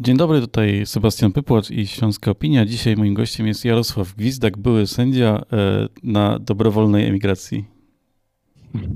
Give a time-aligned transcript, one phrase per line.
[0.00, 2.66] Dzień dobry, tutaj Sebastian Pypłacz i Śląska Opinia.
[2.66, 7.64] Dzisiaj moim gościem jest Jarosław Gwizdak, były sędzia e, na dobrowolnej emigracji.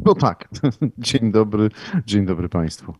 [0.04, 0.48] No tak.
[0.98, 1.70] Dzień dobry,
[2.06, 2.94] dzień dobry Państwu.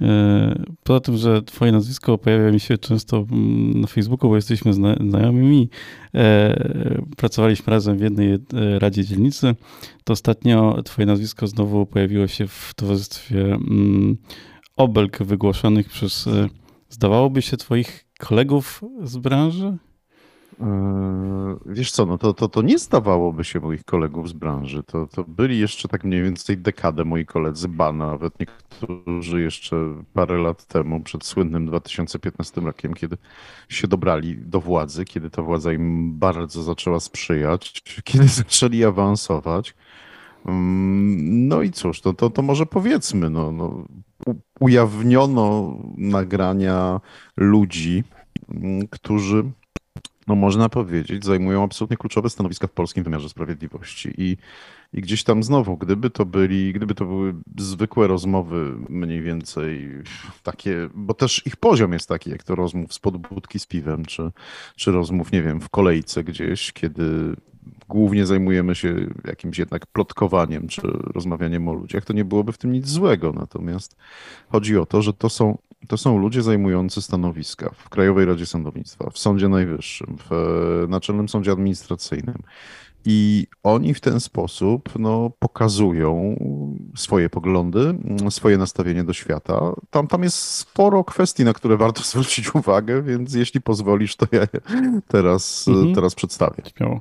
[0.00, 3.26] E, poza tym, że Twoje nazwisko pojawia mi się często
[3.74, 5.70] na Facebooku, bo jesteśmy znajomymi,
[6.14, 8.38] e, pracowaliśmy razem w jednej
[8.78, 9.54] Radzie Dzielnicy,
[10.04, 13.58] to ostatnio Twoje nazwisko znowu pojawiło się w towarzystwie
[14.76, 16.28] obelg wygłoszonych przez
[16.88, 19.78] Zdawałoby się twoich kolegów z branży?
[20.60, 24.82] Eee, wiesz co, no to, to, to nie zdawałoby się moich kolegów z branży.
[24.82, 29.76] To, to byli jeszcze tak mniej więcej dekadę moi koledzy BANA, nawet niektórzy jeszcze
[30.12, 33.16] parę lat temu, przed słynnym 2015 rokiem, kiedy
[33.68, 39.74] się dobrali do władzy, kiedy ta władza im bardzo zaczęła sprzyjać, kiedy zaczęli awansować.
[40.46, 43.84] Mm, no i cóż, to, to, to może powiedzmy, no, no,
[44.60, 47.00] ujawniono nagrania
[47.36, 48.04] ludzi,
[48.48, 49.44] mm, którzy,
[50.26, 54.14] no można powiedzieć, zajmują absolutnie kluczowe stanowiska w polskim wymiarze sprawiedliwości.
[54.18, 54.36] I,
[54.92, 59.88] i gdzieś tam znowu, gdyby to byli, gdyby to były zwykłe rozmowy, mniej więcej
[60.42, 64.30] takie, bo też ich poziom jest taki, jak to rozmów z podbudki z piwem, czy,
[64.76, 67.36] czy rozmów, nie wiem, w kolejce gdzieś, kiedy
[67.88, 68.94] głównie zajmujemy się
[69.24, 70.82] jakimś jednak plotkowaniem czy
[71.14, 73.32] rozmawianiem o ludziach, to nie byłoby w tym nic złego.
[73.32, 73.96] Natomiast
[74.48, 75.58] chodzi o to, że to są,
[75.88, 81.52] to są ludzie zajmujący stanowiska w Krajowej Radzie Sądownictwa, w Sądzie Najwyższym, w Naczelnym Sądzie
[81.52, 82.42] Administracyjnym.
[83.04, 86.36] I oni w ten sposób no, pokazują
[86.96, 87.94] swoje poglądy,
[88.30, 89.72] swoje nastawienie do świata.
[89.90, 94.40] Tam, tam jest sporo kwestii, na które warto zwrócić uwagę, więc jeśli pozwolisz, to ja
[94.40, 94.60] je
[95.08, 95.94] teraz, mhm.
[95.94, 96.62] teraz przedstawię.
[96.76, 97.00] Śmiało.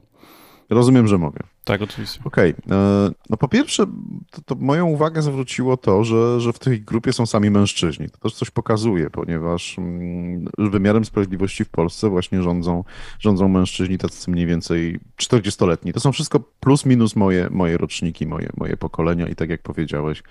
[0.70, 1.40] Rozumiem, że mogę.
[1.64, 2.20] Tak, oczywiście.
[2.24, 2.54] Okej.
[2.66, 2.78] Okay.
[2.78, 3.86] E, no po pierwsze,
[4.32, 8.10] to, to, moją uwagę zwróciło to, że, że w tej grupie są sami mężczyźni.
[8.10, 12.84] To też coś pokazuje, ponieważ mm, wymiarem sprawiedliwości w Polsce właśnie rządzą,
[13.20, 15.94] rządzą mężczyźni tacy mniej więcej 40-letni.
[15.94, 20.24] To są wszystko plus minus moje, moje roczniki, moje, moje pokolenia i tak jak powiedziałeś,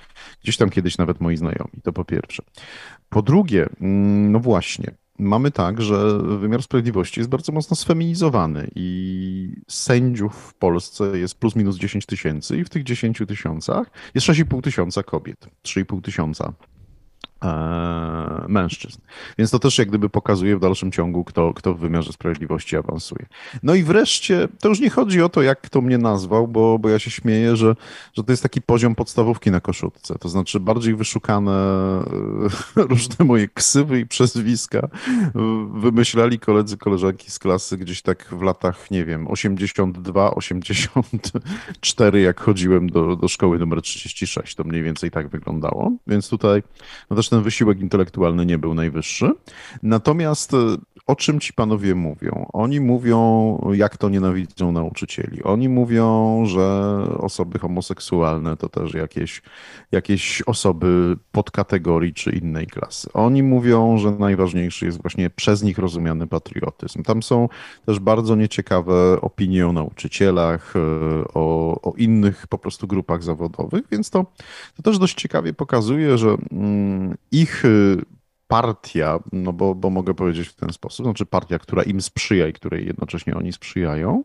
[0.42, 1.82] gdzieś tam kiedyś nawet moi znajomi.
[1.82, 2.42] To po pierwsze.
[3.08, 9.48] Po drugie, mm, no właśnie, mamy tak, że wymiar sprawiedliwości jest bardzo mocno sfeminizowany i
[9.68, 14.62] sędziów w Polsce jest plus minus 10 tysięcy i w tych 10 tysiącach jest 6,5
[14.62, 16.52] tysiąca kobiet, 3,5 tysiąca
[18.48, 19.00] mężczyzn.
[19.38, 23.26] Więc to też jak gdyby pokazuje w dalszym ciągu, kto, kto w wymiarze sprawiedliwości awansuje.
[23.62, 26.88] No i wreszcie, to już nie chodzi o to, jak kto mnie nazwał, bo, bo
[26.88, 27.76] ja się śmieję, że,
[28.14, 30.14] że to jest taki poziom podstawówki na koszutce.
[30.18, 31.52] To znaczy bardziej wyszukane
[32.76, 34.88] e, różne moje ksywy i przezwiska
[35.74, 42.90] wymyślali koledzy, koleżanki z klasy gdzieś tak w latach, nie wiem, 82, 84, jak chodziłem
[42.90, 44.54] do, do szkoły numer 36.
[44.54, 45.92] To mniej więcej tak wyglądało.
[46.06, 46.62] Więc tutaj
[47.10, 49.32] no też ten wysiłek intelektualny nie był najwyższy.
[49.82, 50.56] Natomiast e,
[51.06, 52.46] o czym ci panowie mówią?
[52.52, 55.42] Oni mówią, jak to nienawidzą nauczycieli.
[55.42, 59.42] Oni mówią, że osoby homoseksualne to też jakieś,
[59.92, 63.12] jakieś osoby podkategorii czy innej klasy.
[63.12, 67.02] Oni mówią, że najważniejszy jest właśnie przez nich rozumiany patriotyzm.
[67.02, 67.48] Tam są
[67.86, 70.80] też bardzo nieciekawe opinie o nauczycielach, e,
[71.34, 74.26] o, o innych po prostu grupach zawodowych, więc to,
[74.76, 78.02] to też dość ciekawie pokazuje, że mm, ich y,
[78.48, 82.52] partia, no bo, bo mogę powiedzieć w ten sposób, znaczy partia, która im sprzyja i
[82.52, 84.22] której jednocześnie oni sprzyjają,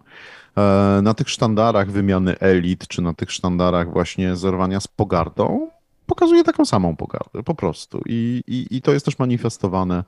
[0.58, 5.70] e, na tych sztandarach wymiany elit, czy na tych sztandarach właśnie zerwania z pogardą,
[6.06, 8.02] pokazuje taką samą pogardę, po prostu.
[8.06, 10.04] I, i, i to jest też manifestowane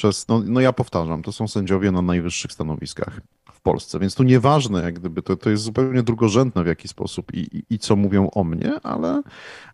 [0.00, 3.20] przez, no, no ja powtarzam, to są sędziowie na najwyższych stanowiskach
[3.52, 7.34] w Polsce, więc tu nieważne, jak gdyby to, to jest zupełnie drugorzędne w jaki sposób
[7.34, 9.22] i, i, i co mówią o mnie, ale,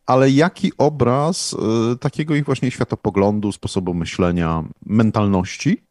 [0.06, 1.56] ale jaki obraz y,
[1.98, 5.82] takiego ich właśnie światopoglądu, sposobu myślenia, mentalności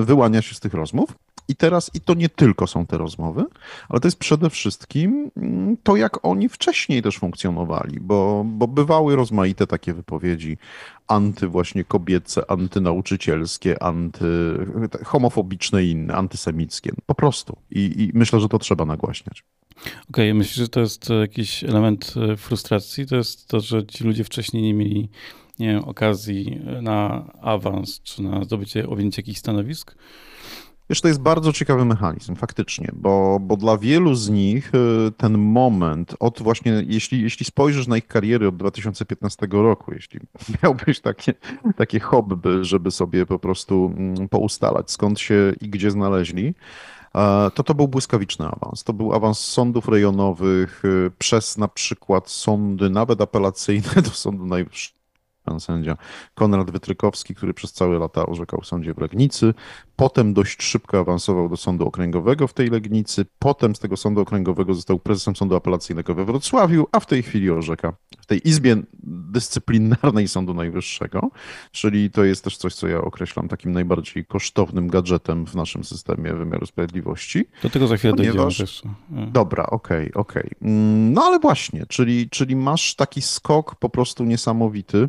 [0.00, 1.14] y, wyłania się z tych rozmów.
[1.48, 3.44] I teraz, i to nie tylko są te rozmowy,
[3.88, 9.16] ale to jest przede wszystkim mm, to, jak oni wcześniej też funkcjonowali, bo, bo bywały
[9.16, 10.58] rozmaite takie wypowiedzi
[11.08, 14.26] anty właśnie kobiece, antynauczycielskie, anty
[15.04, 16.92] homofobiczne i inne, antysemickie.
[17.06, 17.56] Po prostu.
[17.70, 19.44] I, I myślę, że to trzeba nagłaśniać.
[19.80, 23.06] Okej, okay, myślę, że to jest jakiś element e, frustracji.
[23.06, 25.08] To jest to, że ci ludzie wcześniej nie mieli
[25.58, 29.94] nie wiem, okazji na awans czy na zdobycie, objęcie jakichś stanowisk.
[30.90, 35.38] Wiesz, to jest bardzo ciekawy mechanizm, faktycznie, bo, bo dla wielu z nich y, ten
[35.38, 40.20] moment, od właśnie, jeśli, jeśli spojrzysz na ich kariery od 2015 roku, jeśli
[40.62, 41.34] miałbyś takie,
[41.76, 46.54] takie hobby, żeby sobie po prostu mm, poustalać, skąd się i gdzie znaleźli,
[47.14, 48.84] e, to to był błyskawiczny awans.
[48.84, 55.03] To był awans sądów rejonowych y, przez na przykład sądy, nawet apelacyjne do Sądu Najwyższego
[55.44, 55.96] pan sędzia
[56.34, 59.54] Konrad Wytrykowski, który przez całe lata orzekał w sądzie w Legnicy.
[59.96, 63.26] Potem dość szybko awansował do sądu okręgowego w tej Legnicy.
[63.38, 67.50] Potem z tego sądu okręgowego został prezesem sądu apelacyjnego we Wrocławiu, a w tej chwili
[67.50, 71.30] orzeka w tej Izbie Dyscyplinarnej Sądu Najwyższego.
[71.72, 76.34] Czyli to jest też coś, co ja określam takim najbardziej kosztownym gadżetem w naszym systemie
[76.34, 77.44] wymiaru sprawiedliwości.
[77.62, 78.58] Do tego za chwilę Ponieważ...
[78.58, 78.82] dojdziemy też.
[79.32, 80.50] Dobra, okej, okay, okej.
[80.58, 80.70] Okay.
[80.70, 85.08] Mm, no ale właśnie, czyli, czyli masz taki skok po prostu niesamowity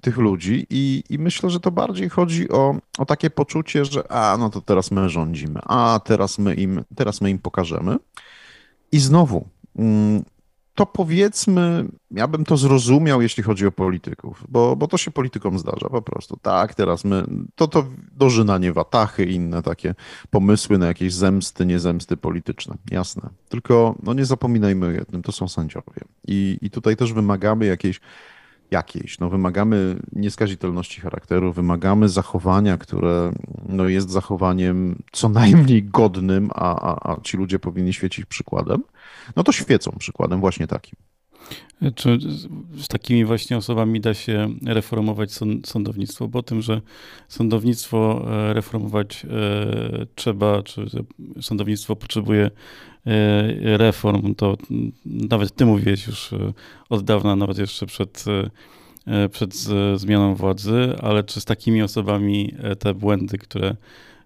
[0.00, 4.36] tych ludzi i, i myślę, że to bardziej chodzi o, o takie poczucie, że a,
[4.36, 7.96] no to teraz my rządzimy, a teraz my im, teraz my im pokażemy.
[8.92, 10.24] I znowu, mm,
[10.80, 15.58] to powiedzmy, ja bym to zrozumiał, jeśli chodzi o polityków, bo, bo to się politykom
[15.58, 16.36] zdarza po prostu.
[16.42, 17.24] Tak, teraz my,
[17.54, 19.94] to to dożynanie watachy i inne takie
[20.30, 23.28] pomysły na jakieś zemsty, niezemsty polityczne, jasne.
[23.48, 26.00] Tylko no nie zapominajmy o jednym, to są sędziowie.
[26.28, 28.00] I, i tutaj też wymagamy jakiejś
[28.70, 29.18] jakiejś.
[29.18, 33.32] No, wymagamy nieskazitelności charakteru, wymagamy zachowania, które
[33.68, 38.82] no, jest zachowaniem co najmniej godnym, a, a, a ci ludzie powinni świecić przykładem.
[39.36, 40.96] No to świecą przykładem właśnie takim.
[41.94, 42.18] Czy
[42.76, 45.30] z takimi właśnie osobami da się reformować
[45.64, 46.28] sądownictwo?
[46.28, 46.80] Bo o tym, że
[47.28, 50.86] sądownictwo e, reformować e, trzeba, czy
[51.40, 52.50] sądownictwo potrzebuje
[53.06, 54.56] e, reform, to
[55.04, 56.30] nawet ty mówiłeś już
[56.88, 58.24] od dawna, nawet jeszcze przed,
[59.30, 59.54] przed
[59.96, 63.76] zmianą władzy, ale czy z takimi osobami te błędy, które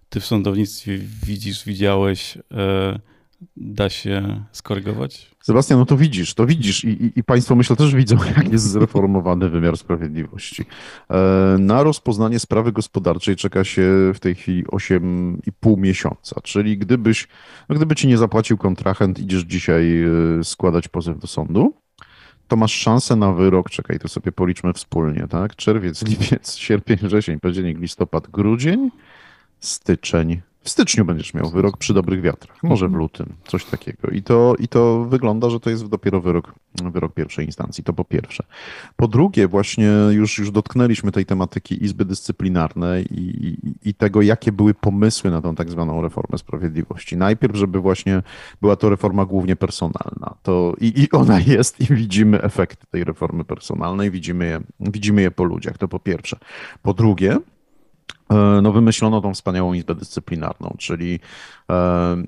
[0.09, 2.37] ty w sądownictwie widzisz, widziałeś,
[3.57, 5.35] da się skorygować?
[5.43, 8.69] Sebastian, no to widzisz, to widzisz i, i, i Państwo myślę też widzą, jak jest
[8.69, 10.65] zreformowany wymiar sprawiedliwości.
[11.09, 11.15] E,
[11.59, 17.27] na rozpoznanie sprawy gospodarczej czeka się w tej chwili 8,5 miesiąca, czyli gdybyś,
[17.69, 21.73] no gdyby ci nie zapłacił kontrahent, idziesz dzisiaj e, składać pozew do sądu,
[22.47, 25.55] to masz szansę na wyrok, czekaj, to sobie policzmy wspólnie, tak?
[25.55, 28.91] Czerwiec, lipiec, sierpień, wrzesień, październik, listopad, grudzień,
[29.59, 32.99] styczeń, w styczniu będziesz miał wyrok przy dobrych wiatrach, może w mhm.
[32.99, 34.07] lutym, coś takiego.
[34.07, 36.53] I to, i to wygląda, że to jest dopiero wyrok,
[36.83, 38.43] wyrok pierwszej instancji, to po pierwsze.
[38.95, 44.51] Po drugie, właśnie już, już dotknęliśmy tej tematyki Izby Dyscyplinarnej i, i, i tego, jakie
[44.51, 47.17] były pomysły na tą tak zwaną reformę sprawiedliwości.
[47.17, 48.21] Najpierw, żeby właśnie
[48.61, 50.35] była to reforma głównie personalna.
[50.43, 55.31] To, i, I ona jest i widzimy efekty tej reformy personalnej, widzimy je, widzimy je
[55.31, 56.37] po ludziach, to po pierwsze.
[56.81, 57.37] Po drugie,
[58.61, 61.19] no wymyślono tą wspaniałą Izbę Dyscyplinarną, czyli
[61.69, 62.23] e,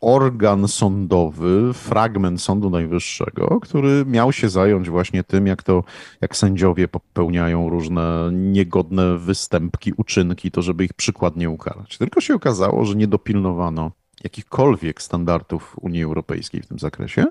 [0.00, 5.84] organ sądowy, fragment Sądu Najwyższego, który miał się zająć właśnie tym, jak to,
[6.20, 11.98] jak sędziowie popełniają różne niegodne występki, uczynki, to żeby ich przykładnie ukarać.
[11.98, 13.90] Tylko się okazało, że nie dopilnowano
[14.24, 17.24] jakichkolwiek standardów Unii Europejskiej w tym zakresie.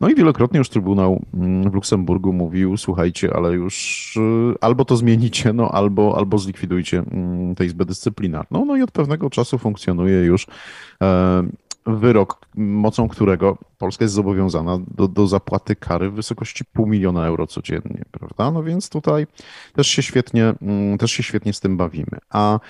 [0.00, 4.96] No i wielokrotnie już Trybunał mm, w Luksemburgu mówił, słuchajcie, ale już y, albo to
[4.96, 8.64] zmienicie, no albo, albo zlikwidujcie mm, tę Izbę Dyscyplinarną.
[8.64, 10.46] No i od pewnego czasu funkcjonuje już
[11.02, 11.42] e,
[11.86, 17.46] wyrok, mocą którego Polska jest zobowiązana do, do zapłaty kary w wysokości pół miliona euro
[17.46, 18.50] codziennie, prawda?
[18.50, 19.26] No więc tutaj
[19.72, 22.18] też się świetnie, mm, też się świetnie z tym bawimy.
[22.30, 22.60] A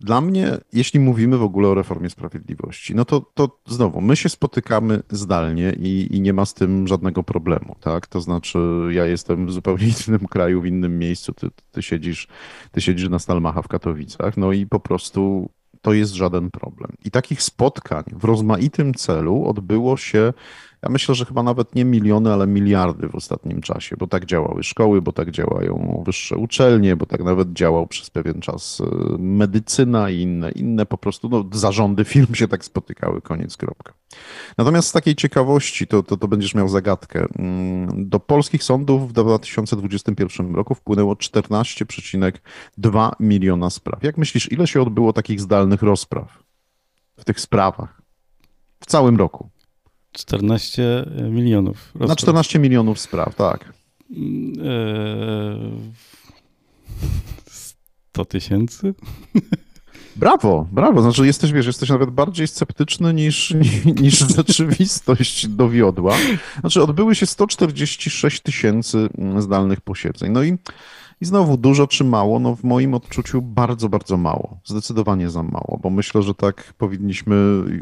[0.00, 4.28] dla mnie, jeśli mówimy w ogóle o reformie sprawiedliwości, no to, to znowu, my się
[4.28, 8.06] spotykamy zdalnie i, i nie ma z tym żadnego problemu, tak?
[8.06, 8.58] To znaczy,
[8.90, 12.28] ja jestem w zupełnie innym kraju, w innym miejscu, ty, ty, siedzisz,
[12.72, 15.50] ty siedzisz na Stalmacha w Katowicach, no i po prostu
[15.82, 16.90] to jest żaden problem.
[17.04, 20.32] I takich spotkań w rozmaitym celu odbyło się
[20.82, 24.62] ja myślę, że chyba nawet nie miliony, ale miliardy w ostatnim czasie, bo tak działały
[24.62, 28.84] szkoły, bo tak działają wyższe uczelnie, bo tak nawet działał przez pewien czas e,
[29.18, 33.92] medycyna i inne, inne po prostu no, zarządy firm się tak spotykały, koniec, kropka.
[34.58, 37.26] Natomiast z takiej ciekawości, to, to, to będziesz miał zagadkę.
[37.38, 44.02] Mm, do polskich sądów w 2021 roku wpłynęło 14,2 miliona spraw.
[44.02, 46.42] Jak myślisz, ile się odbyło takich zdalnych rozpraw
[47.16, 48.02] w tych sprawach
[48.80, 49.50] w całym roku?
[50.18, 51.76] 14 milionów.
[51.94, 52.08] Rozpraw.
[52.08, 53.72] Na 14 milionów spraw, tak.
[54.10, 54.18] Eee,
[58.12, 58.94] 100 tysięcy?
[60.16, 61.02] Brawo, brawo.
[61.02, 63.54] Znaczy jesteś, wiesz, jesteś nawet bardziej sceptyczny niż,
[64.02, 66.16] niż rzeczywistość dowiodła.
[66.60, 69.08] Znaczy odbyły się 146 tysięcy
[69.38, 70.32] zdalnych posiedzeń.
[70.32, 70.56] No i
[71.20, 72.38] i znowu dużo czy mało?
[72.38, 74.58] No w moim odczuciu bardzo, bardzo mało.
[74.64, 77.34] Zdecydowanie za mało, bo myślę, że tak powinniśmy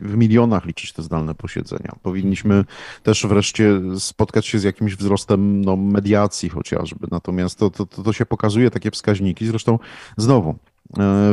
[0.02, 1.92] w milionach liczyć te zdalne posiedzenia.
[2.02, 2.64] Powinniśmy
[3.02, 7.06] też wreszcie spotkać się z jakimś wzrostem no, mediacji chociażby.
[7.10, 9.46] Natomiast to, to, to się pokazuje takie wskaźniki.
[9.46, 9.78] Zresztą
[10.16, 10.54] znowu,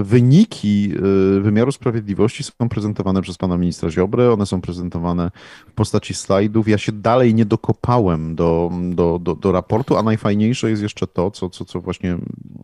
[0.04, 5.32] wyniki e, wymiaru sprawiedliwości są prezentowane przez pana ministra Ziobrę, one są prezentowane
[5.68, 6.68] w postaci slajdów.
[6.68, 11.32] Ja się dalej nie dokopałem do, do, do, do raportu, a najfajniejsze jest jeszcze to,
[11.32, 12.18] co, co, co właśnie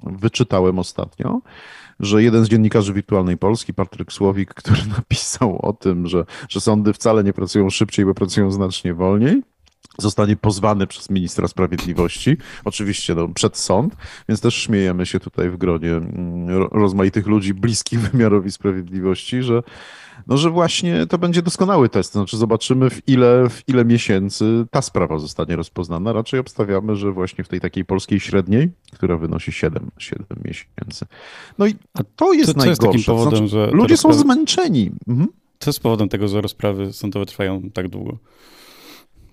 [0.03, 1.41] wyczytałem ostatnio,
[1.99, 6.93] że jeden z dziennikarzy Wirtualnej Polski, Patryk Słowik, który napisał o tym, że, że sądy
[6.93, 9.41] wcale nie pracują szybciej, bo pracują znacznie wolniej,
[10.01, 13.95] zostanie pozwany przez ministra sprawiedliwości, oczywiście no, przed sąd,
[14.29, 19.63] więc też śmiejemy się tutaj w gronie mm, rozmaitych ludzi bliskich wymiarowi sprawiedliwości, że,
[20.27, 22.13] no, że właśnie to będzie doskonały test.
[22.13, 26.13] Znaczy zobaczymy w ile, w ile miesięcy ta sprawa zostanie rozpoznana.
[26.13, 31.05] Raczej obstawiamy, że właśnie w tej takiej polskiej średniej, która wynosi 7, 7 miesięcy.
[31.57, 31.75] No i
[32.15, 32.97] to jest co najgorsze.
[32.97, 34.15] Jest powodem, znaczy, że ludzie rozprawy...
[34.15, 34.91] są zmęczeni.
[35.07, 35.27] Mhm.
[35.59, 38.17] Co jest powodem tego, że rozprawy sądowe trwają tak długo?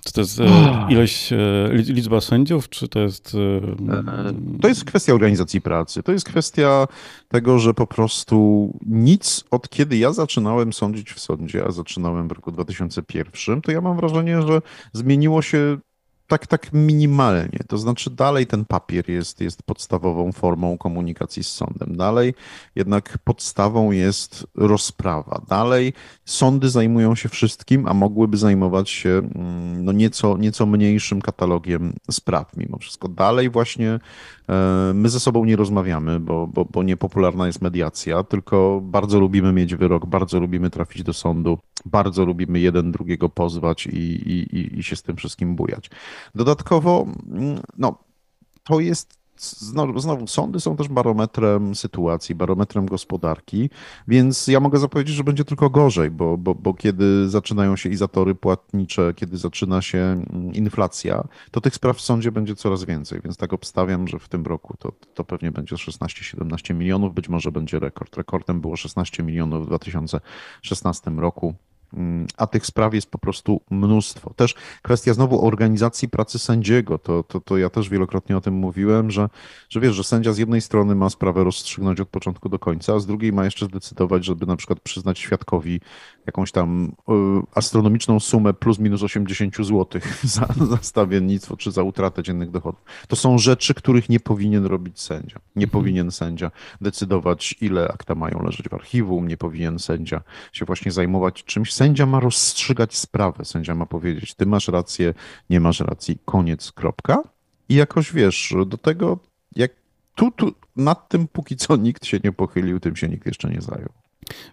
[0.06, 1.36] Czy to jest e, ilość, e,
[1.72, 3.34] liczba sędziów, czy to jest.
[3.34, 6.02] E, to jest kwestia organizacji pracy.
[6.02, 6.86] To jest kwestia
[7.28, 12.32] tego, że po prostu nic od kiedy ja zaczynałem sądzić w sądzie, a zaczynałem w
[12.32, 15.78] roku 2001, to ja mam wrażenie, że zmieniło się
[16.26, 17.58] tak, tak minimalnie.
[17.68, 21.96] To znaczy, dalej ten papier jest, jest podstawową formą komunikacji z sądem.
[21.96, 22.34] Dalej
[22.74, 25.42] jednak podstawą jest rozprawa.
[25.48, 25.92] Dalej
[26.24, 32.56] sądy zajmują się wszystkim, a mogłyby zajmować się mm, no, nieco, nieco mniejszym katalogiem spraw.
[32.56, 33.98] Mimo wszystko dalej właśnie
[34.48, 39.52] e, my ze sobą nie rozmawiamy, bo, bo, bo niepopularna jest mediacja, tylko bardzo lubimy
[39.52, 44.82] mieć wyrok, bardzo lubimy trafić do sądu, bardzo lubimy jeden drugiego pozwać i, i, i
[44.82, 45.90] się z tym wszystkim bujać.
[46.34, 47.98] Dodatkowo, mm, no,
[48.64, 53.70] to jest Znowu, sądy są też barometrem sytuacji, barometrem gospodarki,
[54.08, 58.34] więc ja mogę zapowiedzieć, że będzie tylko gorzej, bo, bo, bo kiedy zaczynają się izatory
[58.34, 63.36] płatnicze, kiedy zaczyna się mm, inflacja, to tych spraw w sądzie będzie coraz więcej, więc
[63.36, 67.78] tak obstawiam, że w tym roku to, to pewnie będzie 16-17 milionów, być może będzie
[67.78, 68.16] rekord.
[68.16, 71.54] Rekordem było 16 milionów w 2016 roku.
[71.94, 74.34] Mm, a tych spraw jest po prostu mnóstwo.
[74.34, 79.10] Też kwestia znowu organizacji pracy sędziego, to, to, to ja też wielokrotnie o tym mówiłem,
[79.10, 79.28] że,
[79.68, 82.98] że wiesz, że sędzia z jednej strony ma sprawę rozstrzygnąć od początku do końca, a
[82.98, 85.80] z drugiej ma jeszcze zdecydować, żeby na przykład przyznać świadkowi
[86.26, 87.12] jakąś tam y,
[87.54, 89.86] astronomiczną sumę plus minus 80 zł
[90.22, 92.84] za, za stawiennictwo czy za utratę dziennych dochodów.
[93.08, 95.40] To są rzeczy, których nie powinien robić sędzia.
[95.56, 95.70] Nie mhm.
[95.70, 96.50] powinien sędzia
[96.80, 102.06] decydować, ile akta mają leżeć w archiwum, nie powinien sędzia się właśnie zajmować czymś Sędzia
[102.06, 103.44] ma rozstrzygać sprawę.
[103.44, 105.14] Sędzia ma powiedzieć, ty masz rację,
[105.50, 107.22] nie masz racji, koniec, kropka.
[107.68, 109.18] I jakoś wiesz, do tego,
[109.56, 109.70] jak
[110.14, 113.60] tu, tu nad tym póki co nikt się nie pochylił, tym się nikt jeszcze nie
[113.60, 113.88] zajął.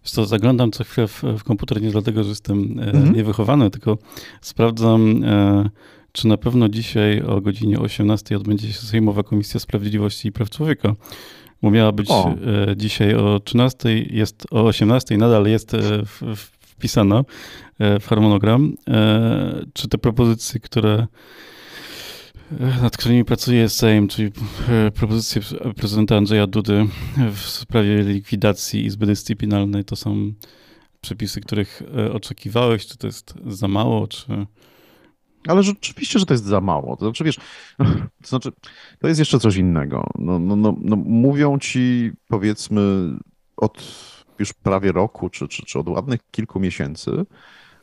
[0.03, 3.15] Wiesz co, zaglądam co chwilę w, w komputer nie dlatego, że jestem e, mhm.
[3.15, 3.97] niewychowany, tylko
[4.41, 5.69] sprawdzam, e,
[6.11, 10.95] czy na pewno dzisiaj o godzinie 18 odbędzie się Sejmowa Komisja Sprawiedliwości i Praw Człowieka
[11.61, 12.35] bo miała być o.
[12.71, 15.71] E, dzisiaj o 13, jest o 18, nadal jest
[16.05, 17.23] w, w, wpisana
[17.79, 18.73] e, w harmonogram.
[18.87, 21.07] E, czy te propozycje, które
[22.59, 24.31] e, nad którymi pracuje Sejm, czyli
[24.93, 25.41] propozycje
[25.75, 26.85] prezydenta Andrzeja Dudy
[27.33, 30.33] w sprawie likwidacji Izby Dyscyplinarnej, to są
[31.01, 32.87] przepisy, których oczekiwałeś?
[32.87, 34.25] Czy to jest za mało, czy...
[35.47, 36.97] Ale rzeczywiście, że to jest za mało.
[36.97, 37.37] To znaczy, wiesz,
[38.21, 38.51] to znaczy,
[38.99, 40.07] to jest jeszcze coś innego.
[40.19, 42.81] No, no, no, no mówią ci, powiedzmy,
[43.57, 47.25] od już prawie roku, czy, czy, czy od ładnych kilku miesięcy,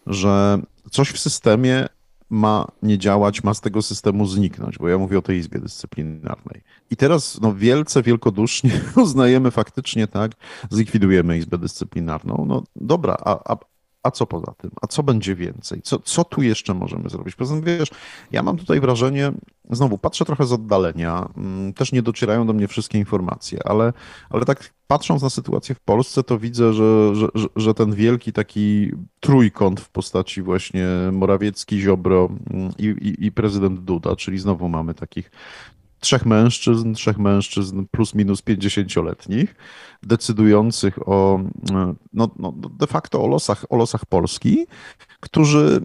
[0.06, 1.86] że coś w systemie
[2.30, 6.62] ma nie działać, ma z tego systemu zniknąć, bo ja mówię o tej Izbie Dyscyplinarnej.
[6.90, 10.32] I teraz no, wielce, wielkodusznie uznajemy faktycznie tak,
[10.70, 12.44] zlikwidujemy Izbę Dyscyplinarną.
[12.48, 13.56] No dobra, a, a,
[14.02, 14.70] a co poza tym?
[14.82, 15.82] A co będzie więcej?
[15.82, 17.34] Co, co tu jeszcze możemy zrobić?
[17.34, 17.88] Poza tym, wiesz,
[18.32, 19.32] ja mam tutaj wrażenie,
[19.70, 23.92] znowu patrzę trochę z oddalenia, mm, też nie docierają do mnie wszystkie informacje, ale,
[24.30, 28.92] ale tak patrząc na sytuację w Polsce, to widzę, że, że, że ten wielki taki
[29.20, 34.94] trójkąt w postaci właśnie Morawiecki, Ziobro mm, i, i, i prezydent Duda, czyli znowu mamy
[34.94, 35.30] takich
[36.00, 39.54] trzech mężczyzn, trzech mężczyzn plus minus 50-letnich,
[40.02, 41.40] decydujących o,
[42.12, 44.66] no, no, de facto o losach, o losach Polski,
[45.20, 45.80] którzy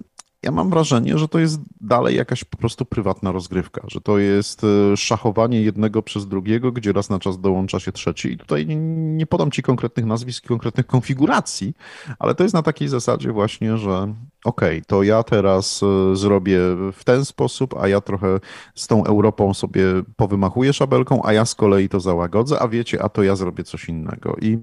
[0.45, 4.61] ja mam wrażenie, że to jest dalej jakaś po prostu prywatna rozgrywka, że to jest
[4.63, 8.31] e, szachowanie jednego przez drugiego, gdzie raz na czas dołącza się trzeci.
[8.31, 11.73] I tutaj nie, podam ci konkretnych nazwisk, konkretnych konfiguracji,
[12.19, 14.13] ale to jest na takiej zasadzie właśnie, że
[14.45, 16.59] okej, okay, to ja teraz e, zrobię
[16.93, 18.39] w ten sposób, a ja trochę
[18.75, 19.83] z tą Europą sobie
[20.15, 23.89] powymachuję szabelką, a ja z kolei to załagodzę, a wiecie, a to ja zrobię coś
[23.89, 24.35] innego.
[24.41, 24.57] I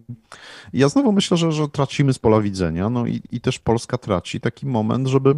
[0.73, 4.41] ja znowu myślę, że, że tracimy z pola widzenia, no i, i też Polska traci
[4.41, 5.35] taki moment, żeby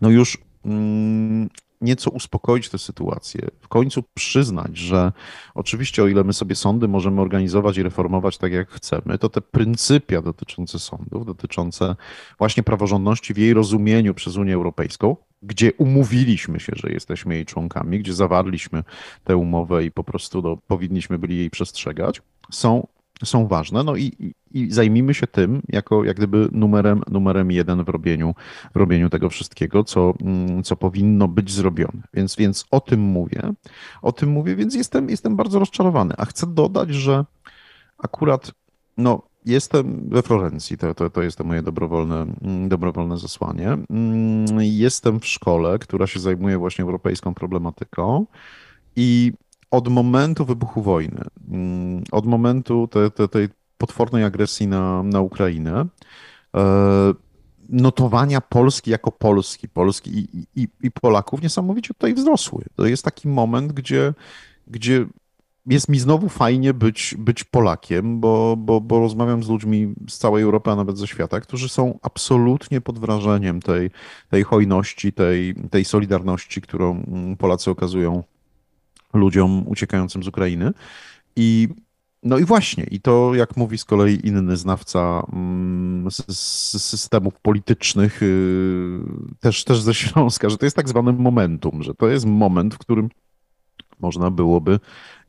[0.00, 1.48] no już mm,
[1.80, 5.12] nieco uspokoić tę sytuację, w końcu przyznać, że
[5.54, 9.40] oczywiście o ile my sobie sądy możemy organizować i reformować tak jak chcemy, to te
[9.40, 11.96] pryncypia dotyczące sądów, dotyczące
[12.38, 17.98] właśnie praworządności w jej rozumieniu przez Unię Europejską, gdzie umówiliśmy się, że jesteśmy jej członkami,
[17.98, 18.84] gdzie zawarliśmy
[19.24, 22.86] tę umowę i po prostu no, powinniśmy byli jej przestrzegać, są
[23.24, 23.84] są ważne.
[23.84, 28.34] No i, i, zajmijmy się tym jako jak gdyby numerem, numerem jeden w robieniu,
[28.74, 32.02] w robieniu tego wszystkiego, co, mm, co powinno być zrobione.
[32.14, 33.42] Więc, więc o tym mówię.
[34.02, 36.14] O tym mówię, więc jestem, jestem bardzo rozczarowany.
[36.18, 37.24] A chcę dodać, że
[37.98, 38.52] akurat
[38.96, 43.68] no, Jestem we Florencji, to, to, to jest to moje dobrowolne, mm, dobrowolne zesłanie.
[43.90, 48.26] Mm, jestem w szkole, która się zajmuje właśnie europejską problematyką
[48.96, 49.32] i
[49.70, 53.48] od momentu wybuchu wojny, mm, od momentu te, te, tej
[53.78, 55.86] potwornej agresji na, na Ukrainę,
[56.56, 57.14] e,
[57.68, 62.64] notowania Polski jako Polski, Polski i, i, i Polaków niesamowicie tutaj wzrosły.
[62.76, 64.14] To jest taki moment, gdzie,
[64.66, 65.06] gdzie
[65.66, 70.42] jest mi znowu fajnie być, być Polakiem, bo, bo, bo rozmawiam z ludźmi z całej
[70.42, 73.90] Europy, a nawet ze świata, którzy są absolutnie pod wrażeniem tej,
[74.30, 77.04] tej hojności, tej, tej solidarności, którą
[77.38, 78.22] Polacy okazują
[79.12, 80.72] ludziom uciekającym z Ukrainy.
[81.36, 81.68] I
[82.22, 89.00] no i właśnie, i to jak mówi z kolei inny znawca mm, systemów politycznych, y,
[89.40, 92.78] też, też ze Śląska, że to jest tak zwany momentum, że to jest moment, w
[92.78, 93.08] którym
[94.02, 94.80] można byłoby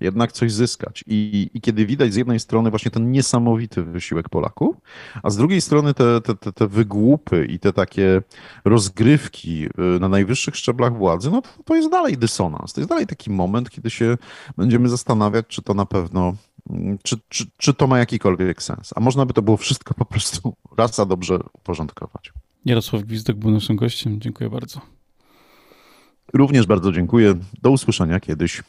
[0.01, 1.03] jednak coś zyskać.
[1.07, 4.75] I, I, kiedy widać z jednej strony właśnie ten niesamowity wysiłek Polaków,
[5.23, 8.21] a z drugiej strony te, te, te, te wygłupy i te takie
[8.65, 12.73] rozgrywki y, na najwyższych szczeblach władzy, no to, to jest dalej dysonans.
[12.73, 14.17] To jest dalej taki moment, kiedy się
[14.57, 16.33] będziemy zastanawiać, czy to na pewno
[16.69, 18.93] mm, czy, czy, czy to ma jakikolwiek sens?
[18.95, 22.33] A można by to było wszystko po prostu raz a dobrze uporządkować.
[22.65, 24.21] Jarosław Gwizdek był naszym gościem.
[24.21, 24.81] Dziękuję bardzo.
[26.33, 27.33] Również bardzo dziękuję.
[27.61, 28.63] Do usłyszenia kiedyś.